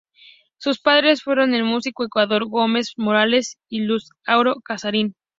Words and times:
Sus 0.57 0.79
padres 0.81 1.21
fueron 1.21 1.53
el 1.53 1.63
músico 1.63 2.03
Eduardo 2.03 2.47
Gómez 2.47 2.93
Morales 2.97 3.59
y 3.69 3.81
Luz 3.81 4.09
Haro 4.25 4.55
Casarín. 4.63 5.13